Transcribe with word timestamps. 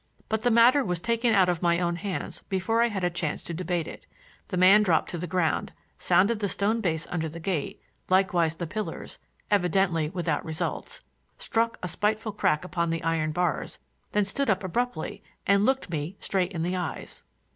But 0.29 0.41
the 0.41 0.49
matter 0.49 0.83
was 0.83 0.99
taken 0.99 1.35
out 1.35 1.47
of 1.47 1.61
my 1.61 1.79
own 1.79 1.97
hands 1.97 2.41
before 2.49 2.81
I 2.81 2.87
had 2.87 3.03
a 3.03 3.11
chance 3.11 3.43
to 3.43 3.53
debate 3.53 3.87
it. 3.87 4.07
The 4.47 4.57
man 4.57 4.81
dropped 4.81 5.11
to 5.11 5.19
the 5.19 5.27
ground, 5.27 5.73
sounded 5.99 6.39
the 6.39 6.49
stone 6.49 6.81
base 6.81 7.05
under 7.11 7.29
the 7.29 7.39
gate, 7.39 7.79
likewise 8.09 8.55
the 8.55 8.65
pillars, 8.65 9.19
evidently 9.51 10.09
without 10.09 10.43
results, 10.43 11.03
struck 11.37 11.77
a 11.83 11.87
spiteful 11.87 12.31
crack 12.31 12.65
upon 12.65 12.89
the 12.89 13.03
iron 13.03 13.31
bars, 13.31 13.77
then 14.11 14.25
stood 14.25 14.49
up 14.49 14.63
abruptly 14.63 15.21
and 15.45 15.67
looked 15.67 15.91
me 15.91 16.17
straight 16.19 16.51
in 16.53 16.63
the 16.63 16.75
eyes. 16.75 17.23